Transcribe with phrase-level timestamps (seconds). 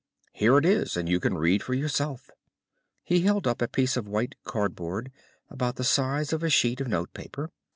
[0.33, 2.31] Here it is, and you can read for yourself."
[3.03, 5.11] He held up a piece of white cardboard
[5.47, 7.51] about the size of a sheet of note paper.